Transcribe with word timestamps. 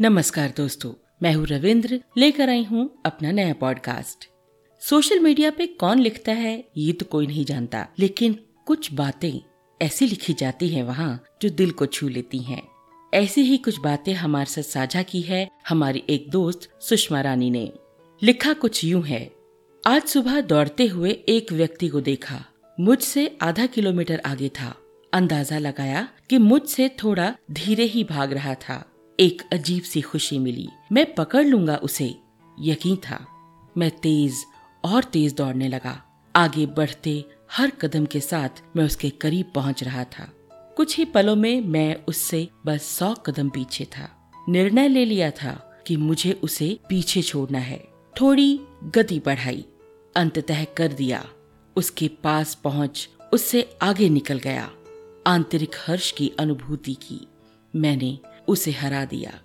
नमस्कार 0.00 0.52
दोस्तों, 0.56 0.92
मैं 1.22 1.32
हूँ 1.34 1.46
रविंद्र, 1.46 1.98
लेकर 2.18 2.48
आई 2.48 2.62
हूँ 2.64 2.88
अपना 3.06 3.30
नया 3.30 3.54
पॉडकास्ट 3.54 4.24
सोशल 4.82 5.18
मीडिया 5.18 5.50
पे 5.50 5.66
कौन 5.66 5.98
लिखता 5.98 6.32
है, 6.32 6.64
ये 6.76 6.92
तो 6.92 7.06
कोई 7.06 7.26
नहीं 7.26 7.44
जानता, 7.44 7.86
लेकिन 7.98 8.36
कुछ 8.66 8.92
बातें 8.92 9.40
ऐसी 9.80 10.06
लिखी 10.06 10.32
जाती 10.32 10.68
हैं 10.68 10.82
वहाँ 10.82 11.22
जो 11.42 11.48
दिल 11.48 11.70
को 11.70 11.86
छू 11.86 12.08
लेती 12.08 12.38
हैं। 12.38 12.62
ऐसी 13.12 13.42
ही 13.42 13.58
कुछ 13.58 13.80
बातें 13.80 14.12
हमारे 14.14 14.50
साथ 14.50 14.62
साझा 14.62 15.02
की 15.02 15.20
है 15.20 15.48
हमारी 15.68 16.02
एक 16.10 16.30
दोस्त 16.30 16.68
सुषमा 16.80 17.20
रानी 17.20 17.50
ने। 17.50 17.72
लिखा 18.22 18.52
कुछ 18.52 18.84
यूँ 18.84 19.02
है, 19.02 19.30
आज 19.84 20.02
सुबह 20.02 20.40
दौड़ते 20.40 20.86
हुए 20.86 21.10
एक 21.28 21.52
व्यक्ति 21.52 21.88
को 21.88 22.00
देखा, 22.00 22.44
मुझसे 22.78 23.36
आधा 23.42 23.66
किलोमीटर 23.66 24.22
आगे 24.26 24.48
था। 24.48 24.74
अंदाज़ा 25.12 25.58
लगाया 25.58 26.08
कि 26.30 26.38
मुझसे 26.38 26.88
थोड़ा 27.02 27.34
धीरे 27.50 27.84
ही 27.84 28.04
भाग 28.04 28.32
रहा 28.32 28.54
था। 28.54 28.84
एक 29.20 29.42
अजीब 29.52 29.82
सी 29.82 30.00
खुशी 30.00 30.38
मिली। 30.38 30.68
मैं 30.92 31.14
पकड़ 31.14 31.44
लूँगा 31.46 31.76
उसे। 31.76 32.14
यकीन 32.60 32.96
था, 32.96 33.26
मैं 33.76 33.90
तेज 33.90 34.44
और 34.84 35.04
तेज 35.04 35.34
दौड़ने 35.34 35.68
लगा। 35.68 36.02
आगे 36.36 36.66
बढ़ते 36.66 37.24
हर 37.52 37.70
कदम 37.70 38.06
के 38.06 38.20
साथ 38.20 38.62
मैं 38.76 38.84
उसके 38.84 39.10
करीब 39.10 39.52
पहुँच 39.54 39.82
रहा 39.82 40.04
था। 40.04 40.32
कुछ 40.76 40.96
ही 40.98 41.04
पलों 41.04 41.36
में 41.36 41.60
मैं 41.60 41.96
उससे 42.08 42.48
बस 42.66 42.82
सौ 42.82 43.14
कदम 43.14 43.48
पीछे 43.48 43.84
था। 43.84 44.32
निर्णय 44.48 44.88
ले 44.88 45.04
लिया 45.04 45.30
था 45.30 45.82
कि 45.86 45.96
मुझे 45.96 46.32
उसे 46.32 46.78
पीछे 46.88 47.22
छोड़ना 47.22 47.58
है। 47.58 47.84
थोड़ी 48.20 48.60
गति 48.84 49.20
बढ़ाई, 49.26 49.64
अंततः 50.16 50.64
कर 50.64 50.92
दिया। 50.92 51.24
उसके 51.76 52.08
पास 52.08 52.54
पहुँच 52.54 53.08
उससे 53.32 53.68
आगे 53.82 54.08
निकल 54.08 54.38
गया। 54.38 54.70
आंतरिक 55.26 55.76
हर्ष 55.86 56.10
की 56.12 56.32
अनुभूति 56.38 56.94
की। 56.94 57.26
मैंने 57.76 58.18
उसे 58.50 58.70
हरा 58.70 59.04
दिया। 59.04 59.40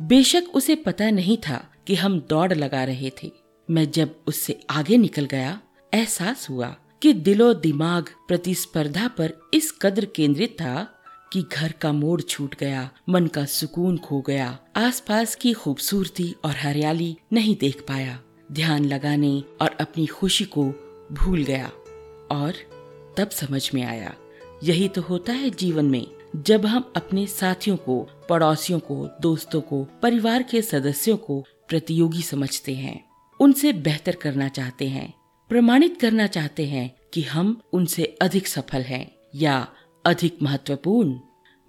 बेशक 0.00 0.44
उसे 0.54 0.74
पता 0.74 1.10
नहीं 1.10 1.36
था 1.38 1.64
कि 1.86 1.94
हम 1.94 2.20
दौड़ 2.20 2.52
लगा 2.52 2.84
रहे 2.84 3.10
थे। 3.22 3.30
मैं 3.68 3.90
जब 3.90 4.14
उससे 4.26 4.60
आगे 4.70 4.96
निकल 4.96 5.24
गया, 5.24 5.60
एहसास 5.94 6.48
हुआ 6.50 6.76
कि 7.02 7.12
दिलो 7.12 7.52
दिमाग 7.54 8.08
प्रतिस्पर्धा 8.28 9.08
पर 9.08 9.32
इस 9.54 9.70
कदर 9.82 10.04
केंद्रित 10.04 10.56
था 10.60 10.94
कि 11.32 11.42
घर 11.52 11.72
का 11.72 11.92
मोड़ 11.92 12.20
छूट 12.20 12.54
गया, 12.58 12.90
मन 13.08 13.26
का 13.26 13.44
सुकून 13.44 13.98
खो 13.98 14.20
गया, 14.20 14.58
आसपास 14.76 15.34
की 15.34 15.52
खूबसूरती 15.52 16.34
और 16.44 16.56
हरियाली 16.56 17.16
नहीं 17.32 17.56
देख 17.56 17.84
पाया। 17.88 18.18
ध्यान 18.52 18.84
लगाने 18.84 19.42
और 19.60 19.76
अपनी 19.80 20.06
खुशी 20.06 20.44
को 20.44 20.64
भूल 21.12 21.44
गया 21.44 21.70
और 22.30 22.52
तब 23.18 23.30
समझ 23.30 23.70
में 23.74 23.82
आया, 23.82 24.14
यही 24.64 24.88
तो 24.88 25.02
होता 25.02 25.32
है 25.32 25.50
जीवन 25.50 25.84
में। 25.84 26.06
जब 26.36 26.66
हम 26.66 26.92
अपने 26.96 27.26
साथियों 27.26 27.76
को, 27.76 28.08
पड़ोसियों 28.28 28.78
को, 28.78 29.08
दोस्तों 29.22 29.60
को, 29.60 29.84
परिवार 29.84 30.42
के 30.42 30.62
सदस्यों 30.62 31.16
को 31.16 31.44
प्रतियोगी 31.68 32.22
समझते 32.22 32.74
हैं, 32.74 33.04
उनसे 33.40 33.72
बेहतर 33.72 34.14
करना 34.14 34.48
चाहते 34.48 34.88
हैं, 34.88 35.14
प्रमाणित 35.48 36.00
करना 36.00 36.26
चाहते 36.26 36.66
हैं 36.66 36.96
कि 37.14 37.22
हम 37.22 37.60
उनसे 37.72 38.04
अधिक 38.22 38.46
सफल 38.46 38.82
हैं 38.82 39.10
या 39.34 39.68
अधिक 40.06 40.38
महत्वपूर्ण। 40.42 41.20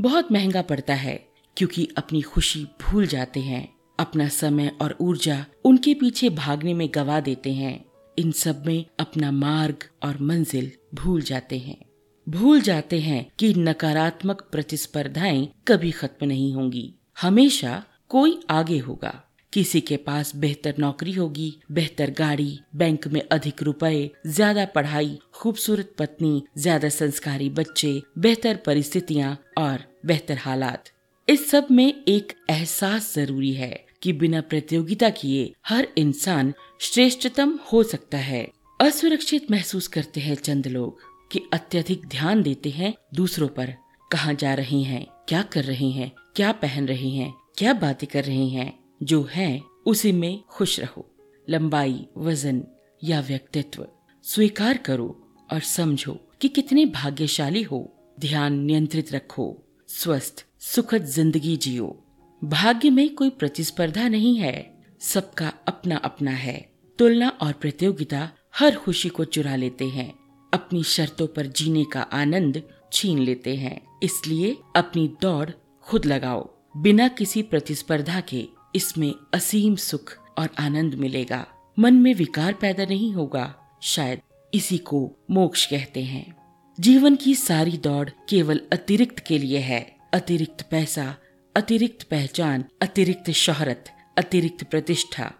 बहुत 0.00 0.32
महँगा 0.32 0.62
पड़ता 0.62 0.94
है 0.94 1.28
क्योंकि 1.56 1.88
अपनी 1.98 2.22
खुशी 2.22 2.64
भूल 2.64 3.06
जाते 3.06 3.40
हैं, 3.40 3.74
अपना 3.98 4.28
समय 4.28 4.72
और 4.82 4.96
ऊर्जा 5.00 5.44
उनके 5.64 5.94
पीछे 5.94 6.30
भागने 6.30 6.74
में 6.74 6.88
गवा 6.94 7.20
देते 7.20 7.52
हैं, 7.52 7.84
इन 8.18 8.32
सब 8.32 8.66
में 8.66 8.84
अपना 8.98 9.30
मार्ग 9.30 9.84
और 10.02 10.18
मंजिल 10.20 10.72
भूल 10.94 11.22
जाते 11.22 11.58
हैं। 11.58 11.87
भूल 12.28 12.60
जाते 12.60 13.00
हैं 13.00 13.26
कि 13.38 13.54
नकारात्मक 13.54 14.42
प्रतिस्पर्धाएँ 14.52 15.48
कभी 15.68 15.90
खत्म 15.90 16.26
नहीं 16.26 16.52
होंगी। 16.54 16.94
हमेशा 17.20 17.82
कोई 18.08 18.40
आगे 18.50 18.78
होगा। 18.78 19.24
किसी 19.52 19.80
के 19.80 19.96
पास 19.96 20.36
बेहतर 20.36 20.74
नौकरी 20.78 21.12
होगी, 21.12 21.60
बेहतर 21.72 22.10
गाड़ी, 22.10 22.58
बैंक 22.76 23.08
में 23.08 23.20
अधिक 23.32 23.62
रुपए, 23.62 24.10
ज़्यादा 24.26 24.64
पढ़ाई, 24.64 25.18
खूबसूरत 25.34 25.94
पत्नी, 25.98 26.42
ज़्यादा 26.58 26.88
संस्कारी 26.88 27.50
बच्चे, 27.50 28.02
बेहतर 28.18 28.56
परिस्थितियाँ 28.56 29.36
और 29.58 29.84
बेहतर 30.06 30.38
हालात। 30.38 30.84
इस 31.28 31.50
सब 31.50 31.66
में 31.70 32.04
एक 32.08 32.32
एहसास 32.50 33.14
ज़रूरी 33.14 33.52
है 33.52 33.86
कि 34.02 34.12
बिना 34.12 34.40
प्रतियोगिता 34.40 35.10
किए 35.10 35.52
हर 35.66 35.88
इंसान 35.98 36.54
श्रेष्ठतम 36.80 37.58
हो 37.72 37.82
सकता 37.82 38.18
है। 38.18 38.48
असुरक्षित 38.80 39.50
महसूस 39.50 39.86
करते 39.86 40.20
हैं 40.20 40.34
चंद 40.34 40.66
लोग। 40.66 41.17
कि 41.32 41.42
अत्यधिक 41.52 42.06
ध्यान 42.06 42.42
देते 42.42 42.70
हैं 42.70 42.94
दूसरों 43.14 43.48
पर। 43.48 43.74
कहाँ 44.12 44.34
जा 44.34 44.54
रहे 44.54 44.82
हैं? 44.82 45.06
क्या 45.28 45.42
कर 45.42 45.64
रहे 45.64 45.90
हैं? 45.90 46.12
क्या 46.36 46.52
पहन 46.52 46.86
रहे 46.86 47.08
हैं? 47.08 47.34
क्या 47.58 47.72
बातें 47.72 48.08
कर 48.12 48.24
रहे 48.24 48.48
हैं? 48.48 48.78
जो 49.02 49.28
है, 49.32 49.62
उसी 49.86 50.12
में 50.12 50.42
खुश 50.42 50.80
रहो। 50.80 51.10
लंबाई, 51.50 52.06
वज़न 52.16 52.64
या 53.04 53.20
व्यक्तित्व, 53.20 53.88
स्वीकार 54.22 54.76
करो 54.76 55.34
और 55.52 55.60
समझो 55.60 56.20
कि 56.40 56.48
कितने 56.48 56.86
भाग्यशाली 56.86 57.62
हो। 57.62 57.94
ध्यान 58.20 58.52
नियंत्रित 58.52 59.12
रखो। 59.12 59.62
स्वस्थ, 59.88 60.46
सुखद 60.60 61.04
ज़िंदगी 61.04 61.56
जियो। 61.56 62.04
भाग्य 62.44 62.90
में 62.90 63.14
कोई 63.14 63.30
प्रतिस्पर्धा 63.30 64.08
नहीं 64.08 64.36
है। 64.36 64.84
सबका 65.00 65.52
अपना 65.68 65.96
अपना 65.96 66.30
है। 66.30 66.68
तुलना 66.98 67.28
और 67.28 67.52
प्रतियोगिता 67.52 68.30
हर 68.56 68.76
खुशी 68.76 69.08
को 69.08 69.24
चुरा 69.24 69.56
लेते 69.56 69.84
हैं। 69.84 70.14
अपनी 70.54 70.82
शर्तों 70.82 71.26
पर 71.26 71.46
जीने 71.46 71.84
का 71.84 72.02
आनंद 72.02 72.62
छीन 72.92 73.18
लेते 73.18 73.56
हैं। 73.56 73.80
इसलिए 74.02 74.56
अपनी 74.76 75.16
दौड़ 75.22 75.50
खुद 75.82 76.06
लगाओ। 76.06 76.50
बिना 76.76 77.08
किसी 77.08 77.42
प्रतिस्पर्धा 77.42 78.20
के 78.20 78.46
इसमें 78.74 79.14
असीम 79.34 79.76
सुख 79.76 80.16
और 80.38 80.48
आनंद 80.58 80.94
मिलेगा। 80.94 81.46
मन 81.78 81.94
में 81.94 82.14
विकार 82.14 82.52
पैदा 82.52 82.84
नहीं 82.84 83.12
होगा। 83.12 83.54
शायद 83.82 84.20
इसी 84.54 84.78
को 84.78 85.16
मोक्ष 85.30 85.66
कहते 85.66 86.02
हैं। 86.02 86.36
जीवन 86.80 87.16
की 87.16 87.34
सारी 87.34 87.76
दौड़ 87.76 88.08
केवल 88.28 88.60
अतिरिक्त 88.72 89.18
के 89.18 89.38
लिए 89.38 89.58
है। 89.58 89.96
अतिरिक्त 90.14 90.68
पैसा, 90.70 91.16
अतिरिक्त 91.56 92.02
पहचान, 92.02 92.64
अतिरिक्त 92.82 93.30
शोहरत, 93.30 93.84
अतिरिक्त 94.18 94.64
प्रतिष्ठा। 94.64 95.32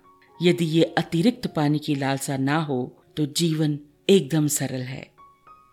यदि 0.43 0.65
ये 0.65 0.83
अतिरिक्त 0.83 1.47
पाने 1.47 1.79
की 1.79 1.95
लालसा 1.95 2.37
ना 2.37 2.59
हो 2.59 3.05
तो 3.17 3.27
जीवन 3.27 3.79
एकदम 4.11 4.47
सरल 4.47 4.81
है। 4.81 5.11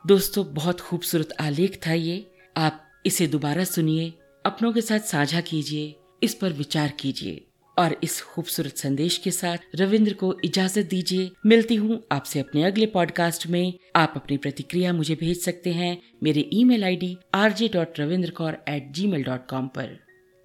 दोस्तों, 0.08 0.54
बहुत 0.54 0.82
खूबसूरत 0.82 1.30
आलेख 1.40 1.80
था 1.88 1.94
ये। 1.94 2.32
आप 2.58 2.82
इसे 3.06 3.28
दोबारा 3.28 3.64
सुनिए, 3.64 4.14
अपनों 4.46 4.72
के 4.74 4.82
साथ 4.82 5.00
साझा 5.00 5.42
कीजिए, 5.42 5.96
इस 6.24 6.34
पर 6.34 6.54
विचार 6.54 6.94
कीजिए 7.00 7.46
और 7.78 7.96
इस 8.04 8.22
खूबसूरत 8.22 8.78
संदेश 8.78 9.18
के 9.18 9.32
साथ 9.32 9.58
रविंद्र 9.76 10.14
को 10.14 10.34
इजाज़त 10.44 10.86
दीजिए। 10.86 11.32
मिलती 11.46 11.76
हूँ 11.76 12.02
आपसे 12.12 12.40
अपने 12.40 12.64
अगले 12.64 12.86
पॉडकास्ट 12.86 13.48
में। 13.48 13.74
आप 13.96 14.14
अपनी 14.16 14.38
प्रतिक्रिया 14.38 14.94
मुझे 14.94 15.16
भेज 15.16 15.40
सकते 15.42 15.74
हैं। 15.74 15.98
मेरे 16.24 16.50
email 16.54 16.84
ID 16.84 17.18
RJ 17.34 17.68
dot 17.68 18.00
Ravindra 18.00 18.32
Kaur 18.32 18.58
at 18.70 18.92
gmail 19.08 19.24
dot 19.24 19.48
com 19.50 19.68
पर। 19.68 19.98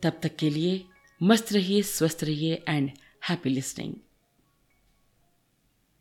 तब 0.02 0.20
तक 0.22 0.36
के 0.36 0.50
लिए 0.50 0.82
मस्त 1.22 1.52
रहिए, 1.52 1.82
स्वस्थ 1.82 2.24
रहिए 2.24 2.62
एंड 2.68 2.90
हैप्पी 3.28 3.50
लिसनिंग 3.50 3.94